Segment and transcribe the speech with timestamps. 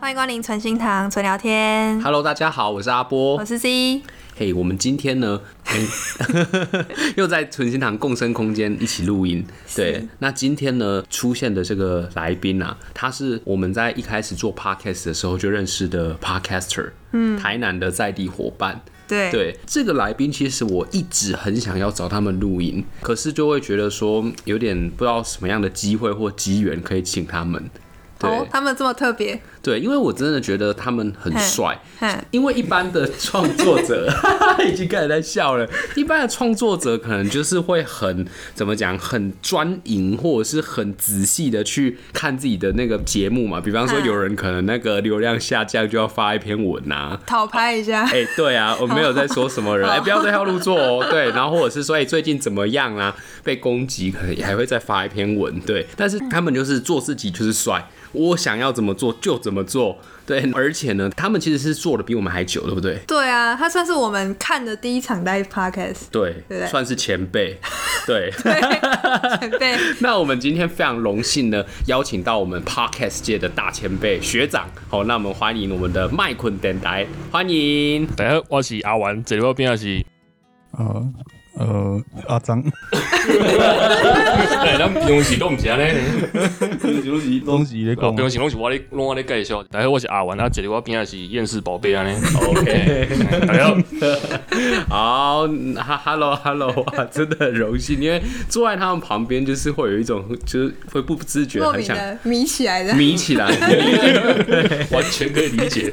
[0.00, 2.00] 欢迎光临存心堂纯聊天。
[2.00, 4.00] Hello，大家好，我是阿波，我是 C。
[4.34, 5.38] 嘿，hey, 我们今天呢，
[7.18, 9.44] 又在存心堂共生空间一起录音。
[9.76, 18.80] 对，那今天呢出现的这个来宾啊，他是我们在一开始做 podcast 的时候就认识的 podcaster，嗯，台南的在地伙伴。
[19.06, 27.62] 对对，这个来宾其实我一直很想要找他们录音，可是就会觉得说有点不知道什么样的机会或机缘可以请他们。
[28.18, 29.40] 对哦，他们这么特别。
[29.62, 31.78] 对，因为我真的觉得他们很帅。
[32.30, 34.10] 因为一般的创作者
[34.66, 35.68] 已经开始在笑了。
[35.94, 43.60] 一般的创作者可能就是会很怎么讲，很专营或者是很仔细的去看自己的那个节目嘛。
[43.60, 48.04] 比方说，有人可能那个流量下降就要发一篇文呐， 讨拍一下。
[48.04, 51.06] 哎，对啊，我没有在说什么人， 哎，不要对号入座哦。
[51.10, 53.14] 对，然后或者是说，哎，最近怎么样啊？
[53.44, 55.60] 被攻击，可能也还会再发一篇文。
[55.60, 57.86] 对，但是他们就是做自己就是帅。
[58.12, 62.98] 我想要怎么做就怎么做，对，而且呢，他们其实是做的比我们还久，对不对？
[63.06, 67.58] 对啊，他算是我们看的第一场 live podcast，对，对对算是前辈，
[68.06, 69.76] 对，对前辈。
[70.00, 78.06] 那我们今天非常荣幸呢，邀请到我们 podcast 界的大前辈学长，好，那我们欢迎我们的麦昆电台，欢迎。
[78.16, 80.04] 大家好，我是阿元，这里我边是，
[80.72, 81.12] 呃。
[81.54, 82.62] 呃，阿张，
[84.62, 85.92] 哎，咱平时都唔是安尼，
[86.80, 87.08] 平时
[87.44, 89.62] 拢是咧讲，平时拢是我咧拢我咧介绍。
[89.64, 92.16] 大家，我是阿元，啊，这里我边是厌世宝贝安尼。
[92.46, 93.08] OK，
[93.46, 93.74] 大家
[94.88, 103.46] 好，哈，Hello，Hello，哇，真的很荣幸，因为坐在他们旁边，就是会有一种，就是会不自觉很想迷起来的，迷起来，
[104.92, 105.92] 完全可以理解。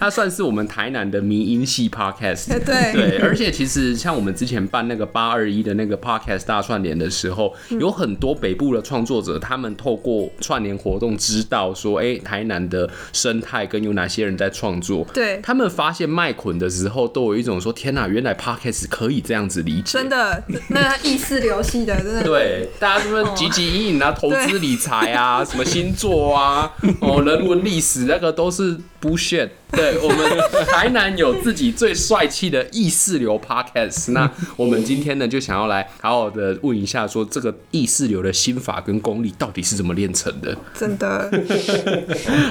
[0.00, 2.92] 他算是我们台南的迷音系 Podcast，对。
[2.92, 15.04] 对，而且其实像我们之前办那个八二一的那个 Podcast 大串联的时候，有很多北部的创作者，他们透过串联活动知道说，哎，台南的生态跟有哪些人在创作。
[15.12, 19.98] 对，他们发现麦捆的时候，都有一种说，天哪，原来 Podcast 可以这样子理解。
[19.98, 22.22] 真的，那意识流系的，真的。
[22.28, 29.50] 对，大家什么汲汲营营啊，投资理财啊，什么星座啊，哦，人文历史那个都是 bullshit。
[29.70, 40.56] 对，我们台南有自己最帅气的意识流 Podcast，那我们今天呢就想要来好好的问一下，说这个意识流的心法跟功力到底是怎么练成的？
[40.72, 41.30] 真的。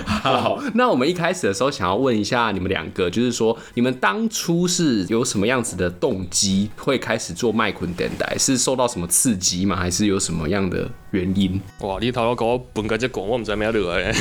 [0.05, 8.37] 好，那我们一开始的时候想要问一下你们两个，就是说你们当初是有什么样子的动机会开始做麦昆电台？
[8.37, 9.75] 是受到什么刺激吗？
[9.75, 11.59] 还是有什么样的原因？
[11.79, 14.13] 哇，你头要跟我本个这讲，我唔知咩料 哎。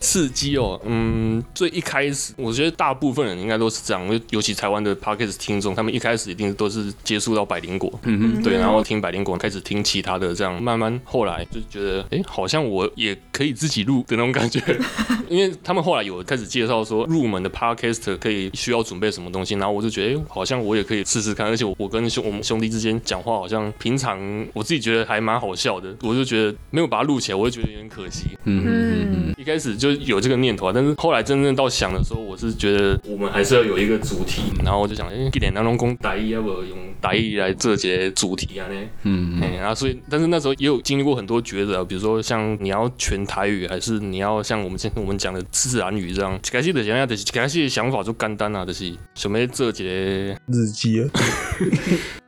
[0.00, 14.60] 刺激哦，嗯，最一开始，我觉得大部分人应该都是这样，尤其台湾的 Podcast 听众，他们一开始一定都是接触到百灵果，嗯哼，对，然后听百灵果，开始听其他的，这样慢慢后来就觉得，哎、欸，好像我也可以自己录的那种感觉，
[15.28, 24.11] 因为他们后来有开始介绍说入门的 Podcast 可以需要准备什么东西，然后我就觉得，哎、欸，好像我也可以试试看，而且我跟兄我们兄弟之间讲话，好像平常
[24.52, 29.92] 我自己觉得还蛮好笑的，我就觉得没有把它录起来，我就觉得有点可惜，嗯嗯，一开始就。
[30.02, 38.66] 有这个念头啊，但是后来真正到想的时候，我是觉得我们还是要有一个主题，然后我就想，哎、欸，一点当中讲台语要不要用台语来做些主题啊？
[38.68, 38.74] 呢，
[39.04, 46.38] 嗯，哎，然后所以，但是那时候也有经历过很多抉择，比如说像你要全台语，还是你要像我们现我们讲的自然语这样。
[46.50, 51.08] 开始的想法就是，开始的想法就简单啊，就是想要做一个日记啊。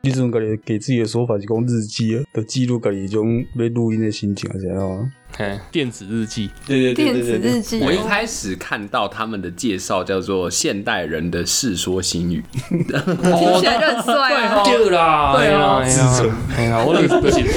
[0.01, 5.09] 你这种感觉给自己的说法是讲日记啊，的记录感觉一种被录音的心情啊，这样啊。
[5.37, 7.85] 哎，电子日记，对对对对对，电子日记。
[7.85, 14.63] 我一开始看到他们的介绍叫做《现代人的世说新语》，听起来就很帅啊！
[14.63, 16.31] 对啦，对啊，自称。
[16.55, 17.49] 哎呀，我那个就是你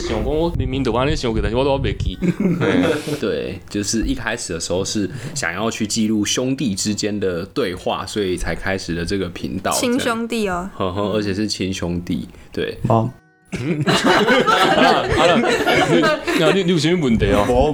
[0.00, 2.18] 想讲，我明明都把你想给，但是我都没记。
[3.20, 9.70] 对，就是一开始的时候是想要去记录兄弟之间的对话，所以才开始了这个频道。
[9.70, 12.76] 亲兄弟哦，呵呵，而且是亲兄弟，对。
[12.88, 13.08] 嗯，
[13.52, 15.40] 好了好了，
[16.38, 17.44] 那你你有什么问题哦？
[17.48, 17.72] 我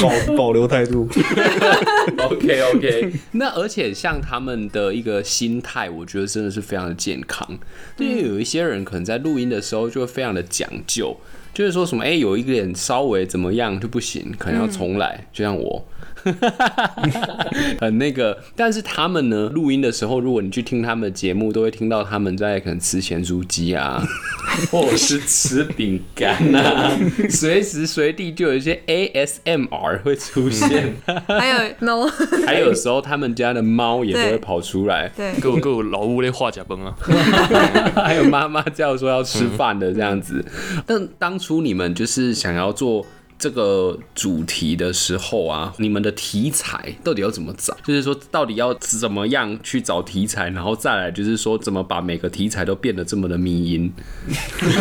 [0.00, 1.08] 保保留态度。
[2.16, 7.46] OK OK，那而且像他们的一个心态，我觉得真的是非常的健康。
[7.98, 11.16] 因为有一些人可能在录音的时候就会非常的讲究，
[11.52, 15.84] 就是说什么哎、欸，有一个点稍微怎么样就不行，可能要重来，就像我。
[17.80, 18.38] 很那个。
[18.56, 24.02] 但是他们呢，录音的时候，如果你去听他们的节目，都会听到他们在可能吃咸酥鸡啊，
[24.70, 26.90] 或者是吃饼干啊，
[27.30, 30.94] 随时随地就有一些 ASMR 会出现。
[31.26, 32.08] 还有 no，
[32.46, 36.94] 还有时候他们家的猫也都会跑出来，对，给我给我老屋的话甲崩啊，
[37.96, 40.44] 还有妈妈叫说要吃饭的这样子。
[40.86, 43.04] 但当初你们就是想要做。
[43.38, 47.76] 这个主题的时候啊，你们的题材到底要怎么找？
[47.84, 53.92] 就是说，到底要怎么样去找题材，然后再来就是说，怎么把每个题材都变得这么的迷因？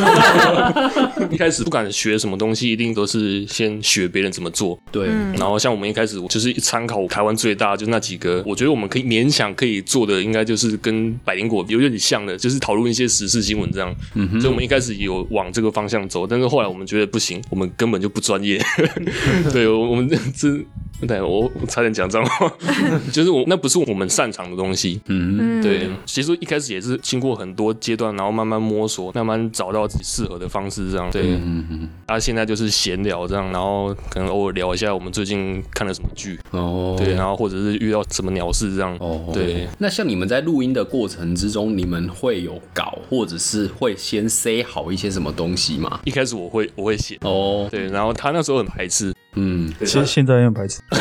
[1.30, 4.80] 一开始不敢学什么东西，一定都是先学别人怎么做。
[4.92, 5.08] 对，
[5.38, 13.94] 然后像我们一开始就是参考台湾最大就那几个，我觉得我们可以勉强可以做的，应该就是跟百灵果有点像的，就是讨论一些时事新闻这样。
[14.14, 18.62] 嗯哼，所以我们一开始有往这个方向走，但是后来我们觉得不行，我们根本就不专业。
[19.52, 20.60] 对，我我们这
[21.08, 22.52] 对我我差点讲脏话，
[23.12, 25.02] 就是我那不是我们擅长的东西。
[25.08, 31.10] 嗯，对，其实一开始也是经过很多阶段，然后慢慢摸索，慢慢找到自己适合的方式，这样。
[31.12, 31.90] 对，嗯嗯。
[32.06, 38.96] 啊，现在就是闲聊这样，然后可能偶尔聊一下我们最近看了什么剧哦，对，然后或者是遇到什么鸟事这样。
[39.00, 39.68] 哦，对。
[39.80, 46.00] 那像你们在录音的过程之中，你们会有稿，或者是会先塞好一些什么东西吗？
[46.06, 49.14] 一开始我会我会写哦，对，然后他那时候很排斥。
[49.36, 50.80] 嗯，其实现在也很排斥，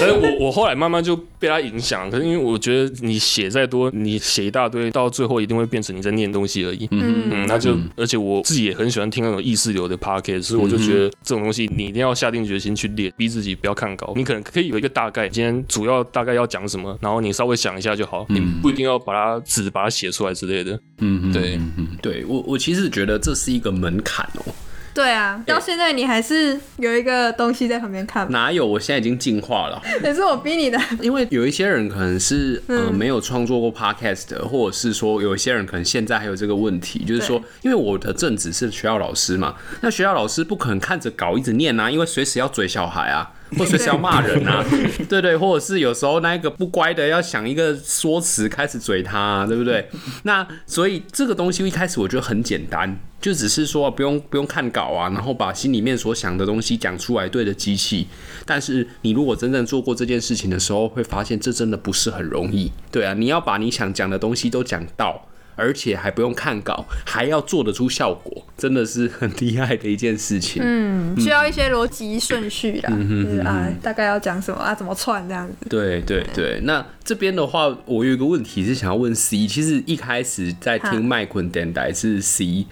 [0.00, 2.10] 但是我我后来慢慢就被他影响。
[2.10, 6.88] 可是因为我觉得你写再多，你写一大堆，到最后一定会变成你在念东西而已。
[6.90, 14.12] 嗯嗯，那就、嗯、而且我自己也很喜欢听那种意识流的 podcast，所以我就觉得这种东西你一定要下定决心去练，逼自己不要看稿。
[14.16, 20.76] 你可能可以有一个大概，今天主要大概要讲什么，然后你稍微想一下就好，你不一定要把它纸把它写出来之类的。
[20.98, 24.52] 嗯，对，嗯，对我我其实觉得这是一个门槛哦。
[24.96, 28.26] 对啊，到现在你还是有一个东西在旁边看。
[28.32, 28.66] 哪有？
[28.66, 29.80] 我现在已经进化了。
[30.02, 30.80] 也是我逼你的。
[31.02, 43.32] 因为有一些人可能是呃没有创作过 podcast 的，或者是说有一些人可能现在还有这个问题，就是说，因为我的正职是学校老师嘛，那学校老师不可能看着稿一直念啊，因为随时要追小孩啊。
[43.58, 44.64] 或者是要骂人啊，
[45.08, 49.88] 对对，或者是有时候那个不乖的要想一个说辞开始嘴他啊，对不对？
[50.24, 58.08] 那所以这个东西一开始我觉得很简单，就只是说不用不用看稿啊，然后把心里面所想的东西讲出来对着机器。
[58.44, 62.72] 但是你如果真正做过这件事情的时候，会发现这真的不是很容易。
[62.90, 65.28] 对啊，你要把你想讲的东西都讲到。
[65.58, 70.62] 而且还不用看稿，还要做得出效果，真的是很厉害的一件事情。
[70.64, 75.54] 嗯，需要一些逻辑顺序啦，嗯、就是啊，大概要讲什么啊，怎么串这样子。
[75.68, 82.66] 对对对，那这边的话，我有一个问题是想要问 C，其实一开始在听麦昆电台是 C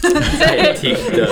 [0.38, 1.28] 在听的，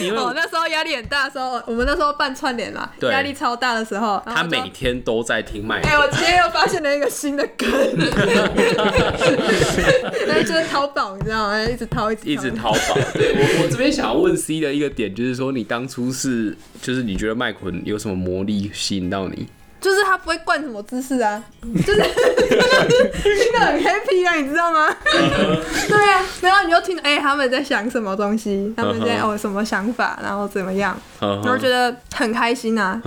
[0.00, 5.80] 因为哦那时候压力很大的时候，我们那时候办串联嘛，压力超大的时候，他每天都在听麦。
[5.82, 7.68] 哎、欸，我今天又发现了一个新的梗。
[10.26, 11.62] 那就是淘宝，你知道吗？
[11.64, 12.98] 一直淘，一直淘，一直淘宝。
[13.32, 19.46] 对，我，我这边想要问 C 的一个点，就是说，你当初是，就是你觉得麦昆有什么魔力吸引到你？
[19.80, 24.88] 就是他不会灌什么姿势啊，就是 听得很 happy 啊，你知道吗？
[25.04, 28.74] 对啊，然后你就听，哎、欸，他们在想什么东西？
[28.76, 30.18] 他们在哦什么想法？
[30.20, 31.00] 然后怎么样？
[31.20, 33.00] 然后觉得很开心啊。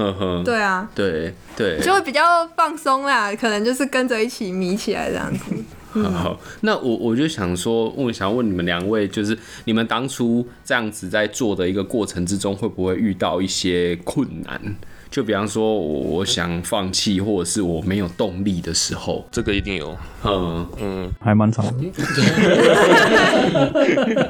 [0.45, 5.53] 对啊，对对，就会比较放松啦，可能就是跟着一起迷起来这样子。
[5.91, 14.75] 好，好，那我我就想说，我想要问你们两位，就是你们当初这样子在做的一个过程之中，会不会遇到一些困难？
[15.09, 19.97] 就比方说，我想放弃，或者是我没有动力的时候，这个一定有。
[20.23, 21.73] 嗯嗯，还蛮长的。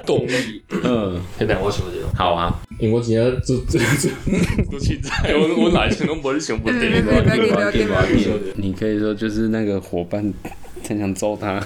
[0.03, 2.07] 动力，嗯，现在我想一下。
[2.17, 4.09] 好啊，因为我今天做做做
[4.71, 7.03] 做现在，我我哪天都不是想不对。
[8.55, 10.33] 你可以说就是那个伙伴。
[10.91, 11.59] 很想揍他。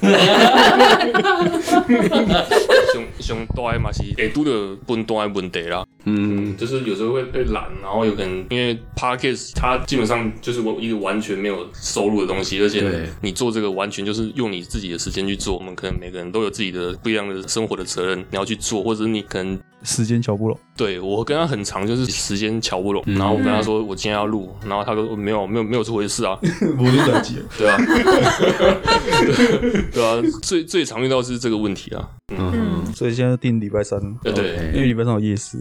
[2.94, 4.52] 上上大嘛是会拄到
[4.88, 5.84] 分段的问题啦。
[6.06, 15.58] 嗯，就是有时候会会懒，然后有可能因为 Podcast 它基本上就是我一个完全没有收入的东西，而且你做这个完全就是用你自己的时间去做。
[15.58, 20.58] 我们可能每个人都有自己的不一样的生活的责任，你要去做，或者你可能时间瞧不拢。
[20.78, 23.04] 对，我跟他很长，就是时间瞧不拢。
[23.08, 26.38] 然后我跟他说我今天要录，然后他说没有没有没有这回事啊，
[26.78, 27.38] 我是等级。
[27.58, 27.78] 对啊。
[29.92, 32.08] 对啊，最最常遇到的是这个问题啊。
[32.38, 34.00] 嗯，所以现在定礼拜三。
[34.24, 35.58] 对对，因为礼拜三有夜市。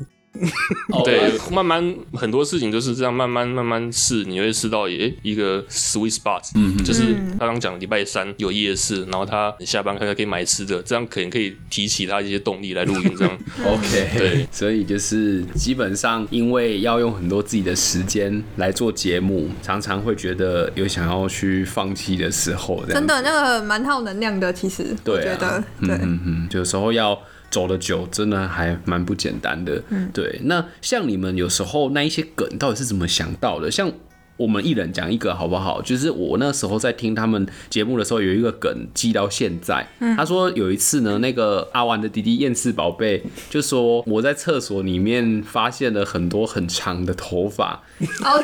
[1.04, 13.38] 对，慢慢很多事情就是这样，慢慢慢慢试，你会试到诶一个 sweet spot，嗯，就是他刚讲礼拜三有夜市，然后他下班可能可以买吃的，这样可能可以提起他一些动力来录音，这样。
[13.64, 27.16] OK，对，所以就是基本上因为要用很多自己的时间来做节目，常常会觉得有想要去放弃的时候，真的那个蛮耗能量的，其实对、啊，我觉得对，嗯嗯，有时候要。
[27.54, 29.80] 走的久，真的还蛮不简单的。
[29.90, 30.40] 嗯，对。
[30.42, 33.70] 那像你们有时候那一些梗，到底是怎么想到的？
[33.70, 33.92] 像
[34.36, 35.80] 我们一人讲一个好不好？
[35.80, 39.86] 就是我那时候在听他们节目的时候，有一个梗记到现在。
[40.00, 47.80] 嗯，他说有一次呢，那个阿玩的弟弟厌世宝贝就说我在厕所里面发现了很多很长的头发。
[48.26, 48.42] 哦，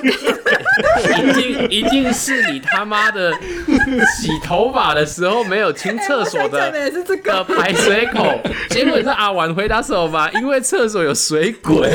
[0.80, 3.32] 一定一定是你他妈的
[4.18, 8.38] 洗头发的时候没有清厕所的的排水口。
[8.70, 10.30] 结果是阿婉回答什么吧？
[10.34, 11.88] 因为厕所有水鬼。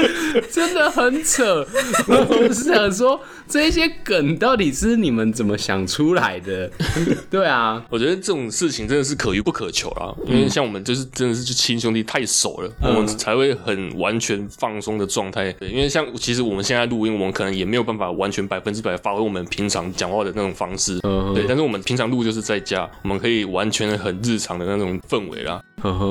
[0.50, 1.66] 真的很扯，
[2.08, 6.70] 我是想说，这些梗到底是你们怎么想出来的？
[7.30, 10.14] 对啊，我觉得这种事情真的是可遇不可求啦。
[10.26, 15.52] 因为像我们就是真的是就亲兄弟太熟了，我们才会很完全放松的状态。
[15.54, 20.98] 对，因为像其实我们现在录音，我们可能也没有办法完全百分之百发挥我们平常讲话的那种方式。
[21.34, 25.62] 对，但是我们平常录就是在家，我们可以完全很日常的那种氛围啦。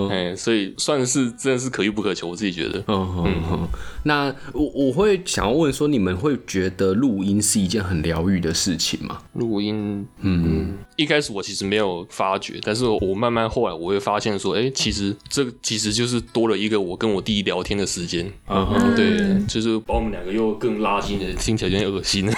[0.09, 2.83] 哎，所以算是真的是可遇不可求，我自己觉得。
[2.87, 3.67] 嗯，
[4.03, 9.21] 那我我会想要问说，你们会觉得录音是一件很疗愈的事情吗？
[9.33, 18.31] 录音，嗯，一开始我其实没有发觉，但是我慢慢后来我会发现说，哎，其实这其实就是多了一个我跟我弟聊天的时间。
[18.47, 22.29] 嗯，对，就是把我们两个又更拉近了，听起来有点恶心。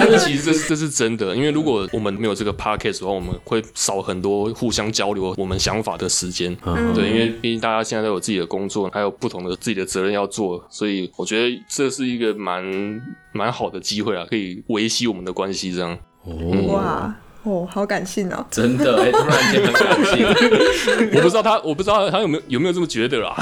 [0.00, 6.54] 但是其实这是这是真的，因为如果我们没有这个 podcast 的话，我们会少很多互相交流我们想法的时间。
[6.94, 13.00] 对，因为毕竟大家现在都有自己的工作，还有不同的自己的责任要做，所以我觉得这是一个蛮
[13.32, 15.72] 蛮好的机会啊，可以维系我们的关系。
[15.72, 20.26] 这样哦，哇哦，好感性哦，真的哎，突然间很感性。
[21.16, 23.34] 我不知道他，我不知道他有没有有没有这么觉得啦。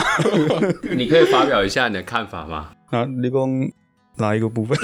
[0.97, 2.69] 你可以发表一下你的看法吗？
[2.91, 3.71] 啊，你讲
[4.17, 4.79] 哪一个部分？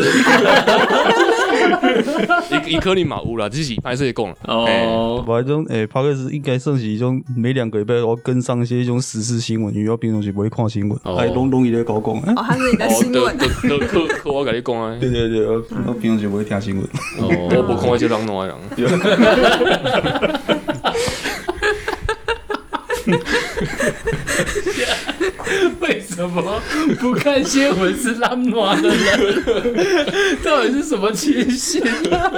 [2.67, 5.25] 一一颗粒马乌啦，自己拍摄也讲哦。
[5.27, 12.15] 我种诶，拍个是应该算是一种每两个礼拜我跟上一些一种时事新闻，因为我平常是不会看新闻，哎，拢拢伊在搞讲。
[12.35, 13.37] 哦，还是你的新闻。
[13.39, 14.97] 都都都都我跟你讲啊。
[15.01, 16.85] 对 对对，我我平常是不会听新闻。
[17.19, 18.59] 哦，我不看我就当哪样。
[25.81, 26.61] 为什么
[27.01, 29.45] 不看新闻是浪暖的人？
[30.43, 32.33] 到底是什么情形啊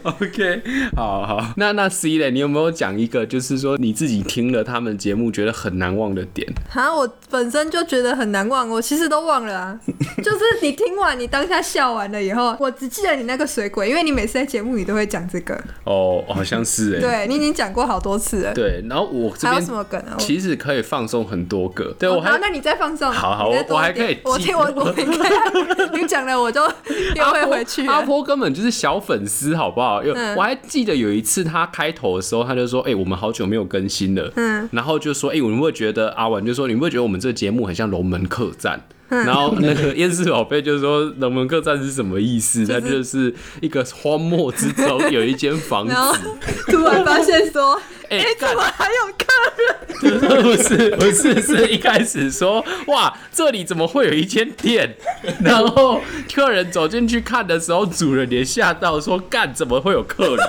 [0.04, 0.62] OK，
[0.96, 6.50] 好好，那那 C 嘞，你有没有讲一个，就是说你自己听了他们节目觉得很难忘的点？
[6.74, 9.78] 啊，我本身就觉得很难忘，我其实都忘了啊。
[10.22, 15.58] 就是你听完，你当下笑完了以后，我只记得你那个水鬼，因为你每次在节目里都会讲这个。
[15.84, 17.00] 哦，好像是哎。
[17.00, 18.54] 对，你已经讲过好多次了。
[18.54, 20.16] 对，然后我这边还有什么梗啊？
[20.18, 21.94] 其实可以放送很多个。
[21.98, 23.10] 对，我还，那你再放送。
[23.12, 24.18] 好好，我我还可以。
[24.24, 24.94] 我听我我
[25.92, 26.62] 你讲了，我就
[27.16, 27.86] 又会回去。
[27.86, 29.89] 阿坡根本就是小粉丝，好不好？
[30.04, 38.80] 因为我还记得有一次他开头的时候，他就说：“哎，我们好久没有更新了。”嗯，然后就说：“哎，你们会觉得阿文就说，你们会觉得我们这个节目很像龙门客栈？”
[39.10, 42.66] 然后那个燕世宝贝就是说：“龙门客栈是什么意思？
[42.66, 45.94] 它就是一个荒漠之中有一间房子，
[46.68, 49.24] 突然发现说。”哎、欸，怎么还有客
[50.18, 50.42] 人？
[50.42, 54.96] 不是，不是，是一开始说哇，这里怎么会有一间店？
[55.44, 56.00] 然后
[56.34, 60.44] 客人走进去看的时候，主人也吓到说，干，怎么会有客人？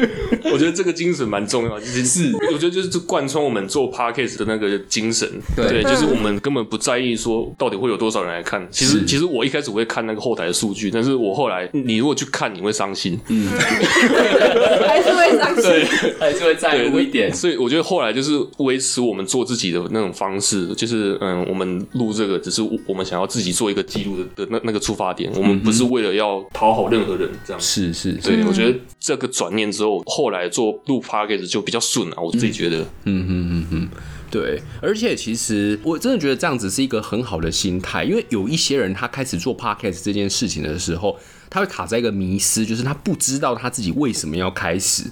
[0.44, 5.28] 我觉得这个精神蛮重要，就是，是我觉得就是贯穿我们做 podcast 的那个精神。
[5.56, 8.66] 对，对，就是我们根本不在意说到底会有多少人来看。
[8.70, 13.18] 其实，其实我一开始我会看那个后台的数据，但是我后来你如果去看，你会伤心。
[13.28, 13.48] 嗯。
[14.86, 15.84] 还是会伤心，对，
[16.18, 17.32] 还是会在乎一点。
[17.32, 27.60] 所以我觉得后来就是维持我们做自己的那种方式，就是嗯，我们录这个只是我们想要自己做一个记录的的那那个出发点，我们不是为了要讨好任何人这样。
[27.60, 32.82] 是是，对，我觉得这个转念之后，后来做录 p o d c a s 就比较顺啊，我自己觉得。
[33.04, 33.88] 嗯嗯嗯嗯，
[34.30, 34.62] 对。
[34.80, 41.18] 而且其实我真的觉得这样子是一个很好的心态，因为有一些人他开始做 p o d c a s 这件事情的时候。
[41.54, 45.04] 他会卡在一个迷思，就是他不知道他自己为什么要开始。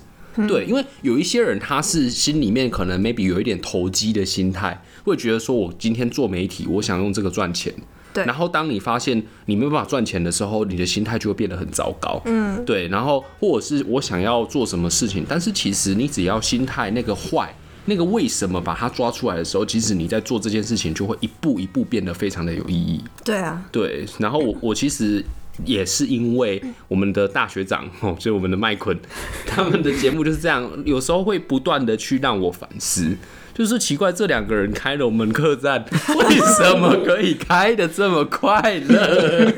[0.48, 7.74] 对，因为有一些人他是心里面可能 maybe 有一点投机的心态，会觉得说我今天做媒体，我想用这个赚钱。
[8.12, 12.20] 对然后当你发现你没有办法赚钱的时候，你的心态就会变得很糟糕。
[12.24, 12.88] 嗯，对。
[12.88, 17.54] 然后或者是我想要做什么事情，但是其实你只要心态那个坏，
[17.86, 23.02] 那个为什么把它抓出来的时候，即使你在做这件事情就会一步一步变得非常的有意义。
[23.24, 24.04] 对啊，对。
[24.18, 25.24] 然后我我其实。
[25.66, 28.98] 也是因为我们的大学长哦，就是我们的麦昆，
[29.46, 33.14] 他们的节目就是这样，有时候会不断的去让我反思，
[33.54, 35.84] 就是奇怪这两个人开龙门客栈，
[36.16, 39.52] 为什么可以开得这么快乐？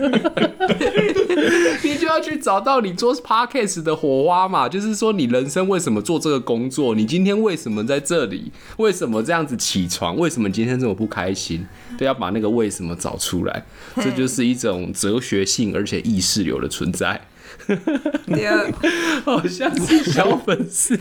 [1.83, 6.95] 你就要去找到你做 podcast 的火花嘛，就是说你人生为什么做这个工作？
[6.95, 8.53] 你今天为什么在这里？
[8.79, 10.17] 为什么这样子起床？
[10.17, 11.67] 为什么今天这么不开心？
[11.99, 13.65] 都要把那个为什么找出来，
[13.97, 17.21] 这就是一种哲学性而且意识流的存在。
[19.25, 20.99] 好像是小粉丝。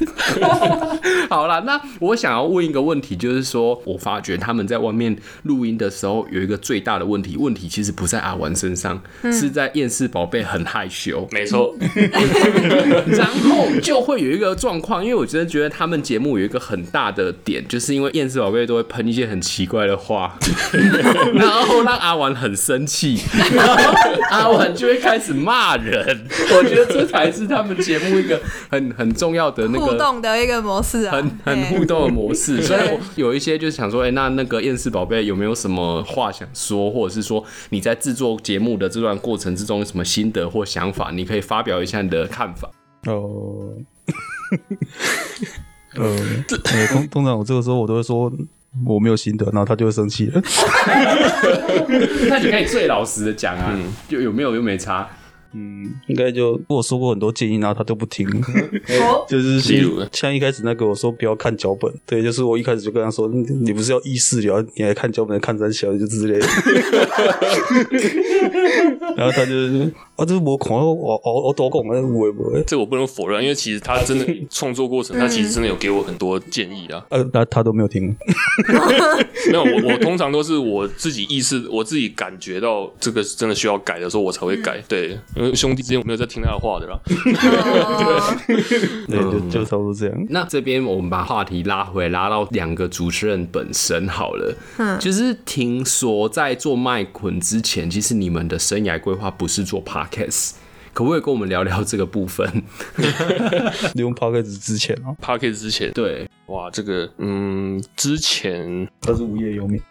[1.30, 11.28] 好了，那我想要问一个问题，就是说我发觉他们在外面录音的时候有一个最大的问题，问题其实不在阿玩身上，是在厌世宝贝很害羞。
[11.32, 11.76] 没错，
[13.08, 20.38] 然后就会有一个状况，因为我真的觉得他们节目有一个很大的点，就是因为厌世宝贝都会喷一些很奇怪的话，
[21.34, 23.20] 然后让阿玩很生气，
[23.54, 23.94] 然后
[24.30, 26.26] 阿玩就会开始骂人。
[26.58, 32.62] 我觉得这才是他们节目一个很很重要的那个互动的一个模式啊，很很互动的模式。
[32.64, 32.82] 所以
[33.16, 42.70] 有一些就是想说，哎、欸，那那个厌世宝贝有没有什么话想说，或者是说你在制作节目的这段过程之中有什么心得或想法，你可以发表一下你的看法。
[43.08, 43.74] 哦，
[45.96, 46.18] 呃，
[46.90, 48.32] 通通常我这个时候我都会说
[48.86, 50.42] 我没有心得，然后他就会生气了。
[52.30, 55.10] 那你可以最老实的讲啊，就有没有又没差。
[55.54, 58.28] 嗯，应该就跟我说过很多建议，然后他都不听。
[59.28, 59.60] 就是
[60.12, 66.48] 像一开始那个我说不要看脚本，对，就是我一开始就跟他说，你不是要意识流，你还看脚本，看三小就之类的。
[69.18, 69.54] 然后他就
[70.16, 70.94] 啊，这是我狂我
[71.24, 72.64] 我我多讲啊，不会不会。
[72.66, 77.06] 这我不能否认，因为其实他真的创作过程，他其实真的有给我很多建议啊。
[77.10, 78.16] 呃，那他都没有听。
[79.48, 84.82] 没有，我我通常都是我自己意识，我自己感觉到这个是真的需要改的时候，我才会改。
[84.88, 85.18] 对。
[85.36, 87.00] 因为兄弟之间我没有在听他的话的啦，
[89.08, 90.26] 对，就就差不多这样。
[90.30, 94.56] 那这边我们把话题拉回来，拉到两个主持人本身好了。
[94.78, 100.52] 嗯，就是听说在做麦捆之前，其实你们的生涯规划不是做 podcast，
[100.94, 102.46] 可不可以跟我们聊聊这个部分？
[103.94, 109.82] 你用 podcast 之前啊，podcast 之前，对，哇，这个嗯，之前他是无业游民。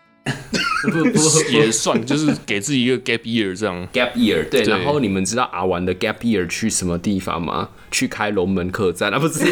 [0.83, 1.19] 不不，不
[1.51, 3.89] 也算，就是给自己一个 gap year 这样。
[3.93, 4.63] gap year，对。
[4.63, 7.71] 对，然后你们知道阿玩的 gap year 去什么地方吗？
[7.91, 9.19] 去开龙门客栈 啊？
[9.19, 9.45] 不是，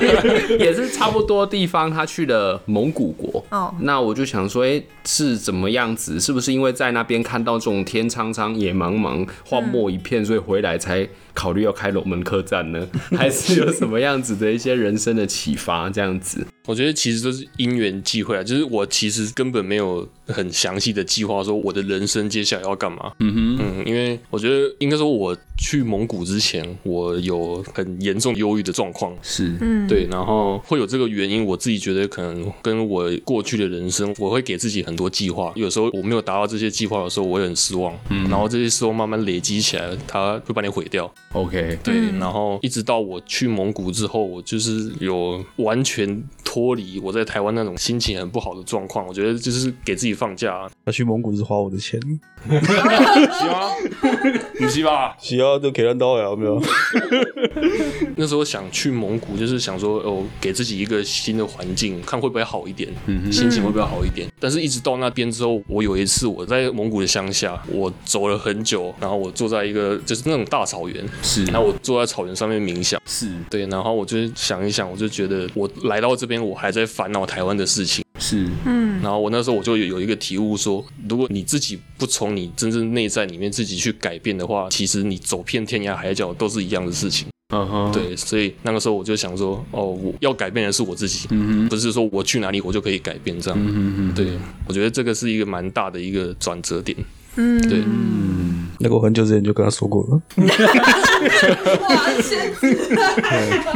[0.58, 1.90] 也是差不多地方。
[1.90, 3.44] 他去了蒙古国。
[3.50, 3.74] 哦。
[3.80, 6.20] 那我就想说，哎、欸，是怎么样子？
[6.20, 12.86] 是不是因为在那边看到这种天苍苍、野茫茫、荒漠一片，所以回来才考虑要开龙门客栈呢？
[13.16, 15.90] 还是有什么样子的一些人生的启发？
[15.90, 16.46] 这样子？
[16.66, 23.12] 我觉得其实都是因缘际会啊，就是我其实根本没有很详细的计划说我的人生接下来要干嘛。
[23.18, 29.14] 嗯哼，嗯，因为我觉得应该说我去蒙古之前，我有很严重忧郁的状况。
[29.20, 37.94] 是，嗯，对，然后会有这个原因，我自己觉得可能跟我过去的人生，我会给自己很多计划，有时候我没有达到这些计划的时候，我会很失望。
[38.10, 41.12] 嗯，然后这些失望慢慢累积起来，它会把你毁掉。
[41.32, 46.22] OK，对，然后一直到我去蒙古之后，我就是有完全。
[46.44, 50.70] 脱离我在台湾那种心情很不好的状况，我觉得就是给自己放假、啊。
[50.84, 52.00] 他去蒙古是花我的钱，
[52.46, 53.72] 是吗？
[54.56, 55.16] 不是吧？
[55.18, 56.62] 是啊，都给他刀呀，有没有？
[58.16, 64.28] 那时候想去蒙古，就是想说哦，给自己一个新的环境，看会不会好一点，嗯、心情会不会好一点。
[64.38, 76.34] 但是一直到那边之后，我有一次我在蒙古的乡下，我走了很久，然后我坐在一个就是那种大草原，是，然后我坐在草原上面冥想，是对，然后我就想一想，我就觉得我来到这边。
[76.44, 87.26] 我还在烦恼台湾的事情，是，嗯，然后我那时候我就有有一个体悟说，如果你自己不从你真正内在里面自己去改变的话，其实你走遍天涯海角都是一样的事情。
[87.50, 91.28] 嗯哼，对，所以那个时候我就想说，哦，我要改变的是我自己，
[91.68, 94.14] 不是说我去哪里我就可以改变这样。
[94.14, 96.96] 对，我觉得这个是一个蛮大的一个转折点。
[97.36, 97.82] 嗯，对。
[97.86, 100.20] 嗯那个我很久之前就跟他说过了。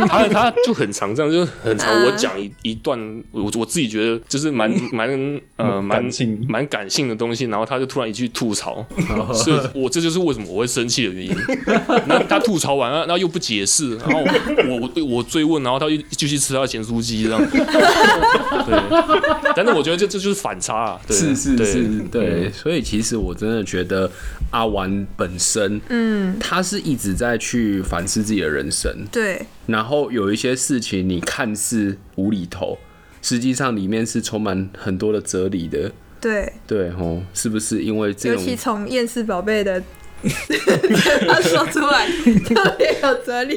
[0.09, 2.99] 他他就很常这样，就很常我讲一一段
[3.33, 5.09] 我我自己觉得就是蛮 蛮
[5.57, 6.47] 呃蛮感性。
[6.49, 8.85] 蛮感性的东西，然后他就突然一句吐槽，
[9.35, 11.37] 所以我这就是为什么我会生气的原因。
[12.07, 14.21] 那他吐槽完了，然后又不解释，然后
[14.69, 17.41] 我我我追问，然后他又继续吃他的咸酥鸡这样。
[17.51, 18.79] 对，
[19.55, 21.17] 但是我觉得这这就是反差啊，对。
[21.17, 24.11] 是是是，对，对，所以其实我真的觉得
[24.51, 32.79] 阿玩本身，嗯，他是一直在去反思自己的人生，对，然后有一些事情你看似无厘头，
[33.23, 38.43] 实际上里面是充满很多的哲理的，对对哦，是不是因为这种？
[38.43, 39.83] 尤其从厌世宝贝的。
[41.29, 42.09] 他说出来
[42.45, 43.57] 特别有哲理，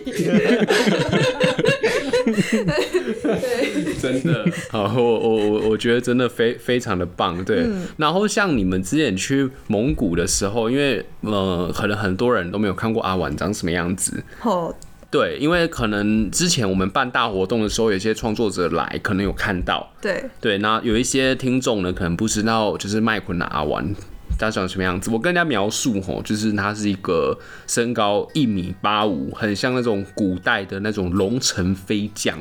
[4.02, 7.64] 真的好，我我我我觉得真的非非常的棒，对。
[7.66, 14.74] 嗯、然后像你们之前去蒙古的时候，因为呃，可能很多人都没有看过阿婉长什么样子，哦，
[15.10, 20.58] 对，因为可能之前我们办大活动的时候，有些创作者来，可能有看到，对对。
[20.60, 23.94] 那有一些听众呢，可能不知道，就是麦昆的阿玩。
[24.42, 25.10] 他长什么样子？
[25.12, 32.38] 我跟人家描述吼，就是他是一个身高一米八五，很像那种古代的那种龙城飞将，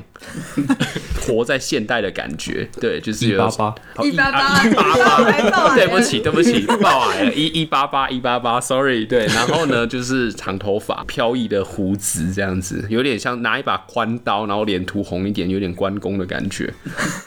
[1.20, 2.68] 活在现代的感觉。
[2.80, 9.04] 对，就是有一八八一八八 一八八，对不起对不起，爆矮了，一一八八一八八，sorry。
[9.04, 16.72] 对，然后呢，就是长头发、飘逸的胡子，这样子，有点像拿一把宽刀，然后脸涂红一点，有点关公的感觉，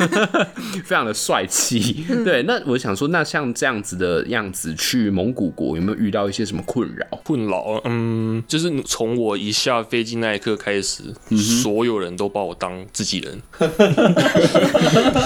[0.84, 2.06] 非常的帅气。
[2.26, 4.63] 对，那我想说，那像这样子的样子。
[4.76, 7.06] 去蒙古国有没有遇到一些什么困扰？
[7.24, 13.42] 困扰，嗯，就是从我一下飞机那一刻开始，嗯、所有人都把我当自己人。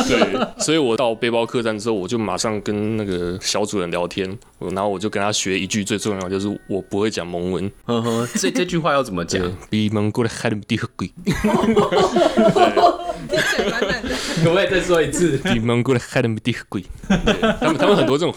[0.08, 7.69] 对，所以我到背包客栈之后，我就马上跟那个小主人聊天，然后我就跟他学一句最重要的，就是我不会讲蒙文。
[7.86, 9.43] 呵呵，这这句话要怎么讲？
[9.69, 10.56] 比蒙古的还要
[13.27, 13.95] 低和贵。
[14.43, 15.38] 可不可以再说一次？
[15.43, 16.84] 比蒙古的还要低和贵。
[17.08, 18.34] 他们他们很多这种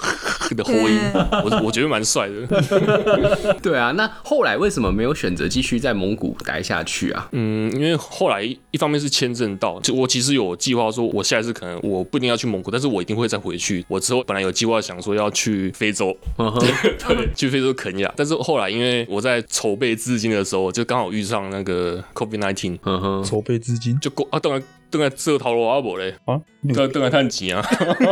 [0.56, 0.98] 的活音，
[1.44, 3.54] 我我觉得蛮帅的。
[3.62, 7.28] 对啊，那后来为什么没有选择继续在蒙古待下去啊？
[7.32, 13.84] 嗯，因为后来一方面是签证到，就我其实有计划说，我下一次可能我不一定要去蒙古，但是我一定会再回去。
[13.88, 24.62] 我之后本来有计划想说要去非洲， 对，去非洲肯亚，但是后来因为我在筹备资金的时候，就刚好遇上那个 COVID-19，筹备资金就过啊，当然。
[24.90, 26.40] 等下做头路啊，无咧啊，
[26.74, 27.62] 等等下趁钱啊，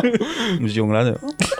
[0.60, 1.18] 不是用咱的。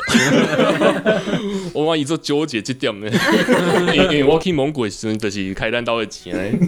[1.75, 3.09] 我万一做纠结这点呢？
[3.95, 6.59] 因为我去蒙古的时候就是开单刀的钱，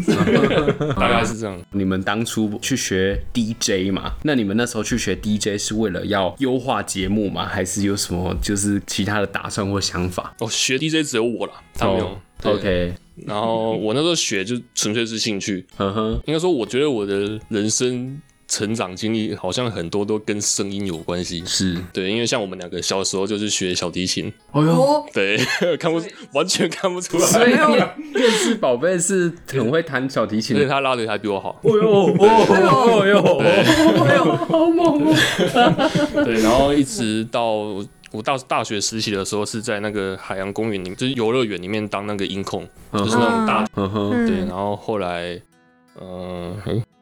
[0.96, 1.58] 大概是这样。
[1.72, 4.12] 你们当初去学 DJ 嘛？
[4.22, 7.46] 那你们那时候去学 DJ 是为了要优化节目吗？
[7.46, 10.34] 还是有什么就是其他的打算或想法？
[10.40, 12.20] 哦，学 DJ 只有我了，他没有。
[12.44, 12.94] OK，
[13.26, 15.66] 然后我那时候学就纯粹是兴趣。
[15.76, 18.20] 呵呵，应该说，我觉得我的人生。
[18.52, 21.78] 成长经历好像很多都跟声音有关系，是。
[21.92, 25.38] 对，因为像我们两个小时候就是学小提琴，哦呦，对，
[25.78, 37.80] 看不完全看不出来，所以厌世宝贝是很会弹小提琴，所以他拉的还比我好，哦呦，哦呦，哦呦，好猛哦，对，然后一直到
[38.12, 43.64] 我大大学实习的时候是在那个海洋公园里面，就是游乐园里面当那个音控，就是那种大，
[44.26, 45.40] 对，然后后来，
[46.00, 46.56] 嗯，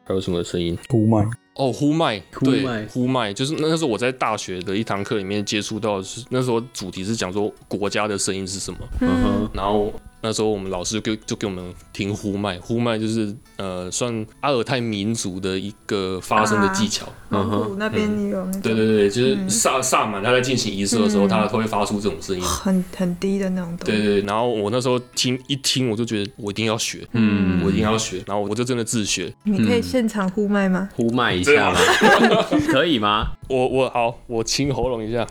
[0.05, 0.77] 还有什么声音？
[0.89, 9.91] 呼麦哦，呼麦，对，呼麦，就是那时候我在大学的一堂课里面接触到的是，那时候主题是讲说国家的声音是什么，嗯哼，然后。
[10.21, 17.07] 那时候我们老师就给就给我们听呼麦，呼麦就是呃算阿尔泰民族的一个发声的技巧。
[17.29, 18.45] 蒙古那边有。
[18.61, 23.77] 对对对，就是萨萨满他在进行仪式的时候，他都会发出这种声音，很很低的那种。
[23.77, 29.33] 对对，然后我那时候听一听，我就觉得我一定要学，嗯，我一定要学，然后我就真的自学。
[29.43, 30.89] 你可以现场呼麦吗？
[30.95, 31.79] 呼麦一下吗？
[32.71, 33.31] 可以吗？
[33.47, 35.25] 我我好，我清喉咙一下。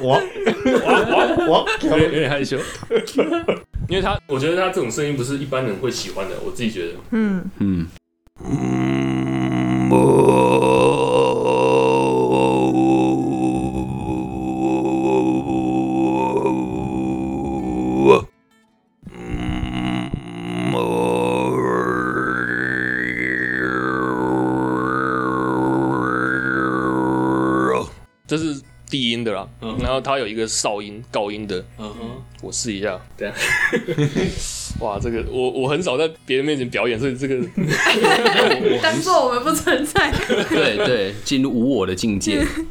[0.00, 0.04] 我
[0.82, 0.88] 我
[1.46, 1.50] 我
[1.90, 2.58] 我有点害羞，
[3.88, 7.86] 因为他我觉得他这种声音不是一般人会喜欢的，我自己觉得，嗯嗯
[8.44, 9.86] 嗯。
[30.16, 31.58] 它有一个哨音、高音的。
[31.78, 32.42] 嗯哼、uh，huh.
[32.42, 33.34] 我试一下，对啊。
[34.80, 37.36] 哇，这个我我很少在别人面前表演，所以这个
[38.82, 40.10] 当做我们不存在。
[40.48, 42.42] 对对，进入无我的境界。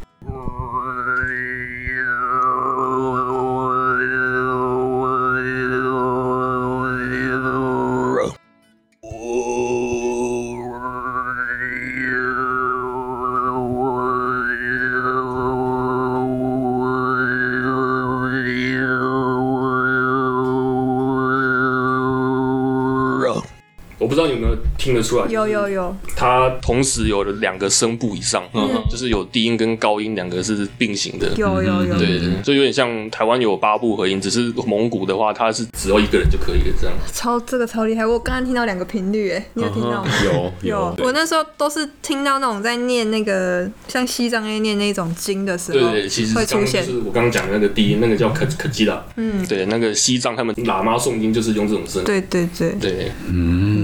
[24.06, 31.28] 我不知道你有没有听得出来，有有有，它同时有了两个声部以上，嗯就是有低音跟高音两个是并行的。
[31.36, 36.96] 有有有，对对，就有点像台湾有八部合音，只是蒙古的话，它是只要一个人就可以了，这样。
[37.12, 38.06] 超这个超厉害！
[38.06, 40.12] 我刚刚听到两个频率，哎，你有听到吗？
[40.24, 46.86] 有有，我那时候都是听到那种在念那个像西藏在念那种经的时候，对对，其实会出现。
[46.86, 49.04] 就是我刚刚讲的那个低音，那个叫可可基拉。
[49.16, 52.04] 嗯，对，那个西藏他们喇嘛诵经就是用这种声。
[52.04, 53.75] 对对对对，嗯。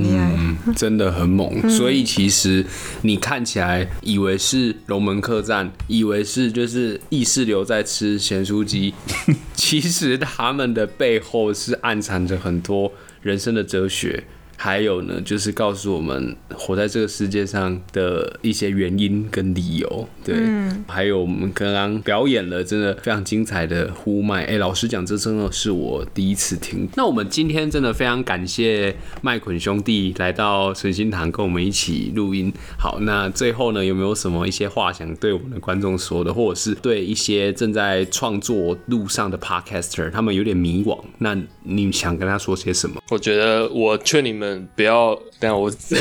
[0.75, 2.65] 真的很猛，所以其实
[3.01, 8.93] 你看起来以为是龙门客栈，以为是就是意识流在吃咸酥鸡，
[9.53, 14.23] 其实他们的背后是暗藏着很多人生的哲学。
[14.63, 20.07] 还有呢，就是告诉我们活在这个世界上的一些原因跟理由。
[20.23, 24.43] 对，嗯、还有我们刚刚表演了真的非常精彩的呼麦。
[24.43, 26.87] 哎、欸，老实讲，这真的是我第一次听。
[26.95, 32.53] 那我们今天真的非常感谢麦捆兄弟来到存心堂跟我们一起录音。
[32.77, 43.01] 好，那最后呢，有没有什么一些话想对我们的观众说的，或者是对一些正在创作路上的 podcaster，他们有点迷惘，那你想跟他说些什么？
[43.09, 44.50] 我觉得我劝你们。
[44.75, 45.95] 不要，等下我 可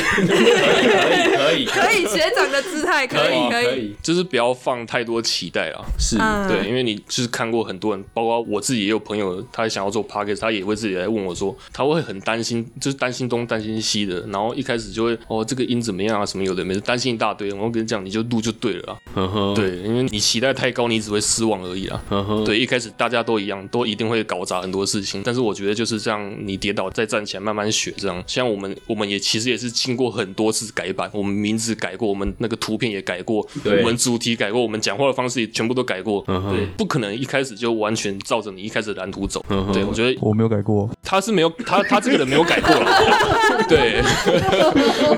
[1.13, 5.83] 以可以可以学长的姿态，可以可以，就是不要放太多期待啊。
[5.99, 17.51] 是对，因为你就是看过很多人，包括我自己也有朋友，他想要做 podcast，他也会自己来问我说，他会很担心，就是担心东担心西的，然后一开始就会哦这个音怎么样啊，什么有的没的，担心一大堆。
[17.53, 19.53] 我跟你讲，你就录就对了啊。
[19.55, 22.01] 对，因为你期待太高，你只会失望而已啊。
[22.45, 28.23] 对，一开始大家都一样，都一定会搞砸很多事情，但是我觉得就是这样，你跌倒再站起来，慢慢学这样。
[28.41, 36.23] 像我们，我们也其实也是经过很多次改版，我们名字改过，我们那个图片也改过，我们主题改过，我们讲话的方式也全部都改过。
[36.27, 39.45] 嗯、哼对，不可能一开始就完全照着你一开始的蓝图走。
[39.49, 42.91] 嗯、哼对，我觉得我没有改过，他是没有，他他这个人没有改过了。
[43.69, 44.01] 对，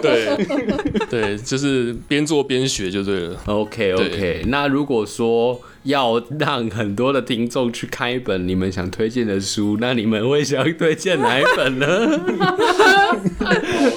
[0.01, 3.39] 对，对，就是边做边学就对了。
[3.45, 5.57] OK OK，那如果说。
[5.83, 11.87] 要让很多的听众去看一本你们想推荐的书，那你们会想推荐哪一本呢？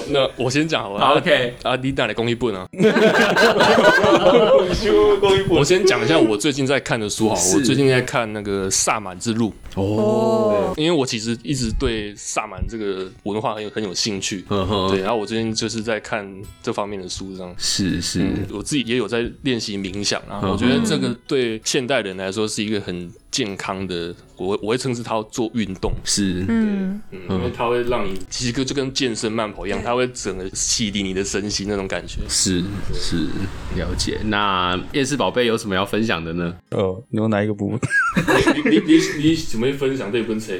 [0.09, 0.99] 那我先讲好了。
[0.99, 2.67] 好 OK，啊，你带来公益部呢。
[5.49, 9.53] 我先讲一下我最近在看的书好了，是我最近在看那个萨满之路。
[9.75, 14.43] 哦，因为我其实一直对萨满这个文化很有很有兴趣。
[14.49, 16.27] 嗯哼，对，然后我最近就是在看
[16.61, 17.55] 这方面的书，这样。
[17.57, 20.41] 是是、嗯，我自己也有在练习冥想啊。
[20.43, 21.59] 我觉得这个对。
[21.77, 33.27] 现代人来说是一个很健康的，我我会称之它做运动，是，嗯嗯，因为它会让你其实就跟健身慢跑一样，它会整个洗涤你的身心那种感觉，是是
[33.75, 34.17] 了解。
[34.25, 36.51] 那夜市宝贝有什么要分享的呢？
[36.71, 37.79] 哦，你有哪一个部分？
[38.65, 40.53] 你你你你准备分享这本书？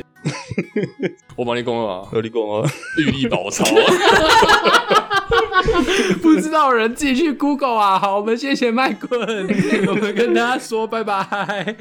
[1.35, 3.65] 我帮你讲啊，我你讲啊，玉立宝钞。
[6.21, 7.97] 不知道人自己去 Google 啊！
[7.99, 9.19] 好，我们谢谢麦棍，
[9.87, 11.23] 我们跟大家说拜拜，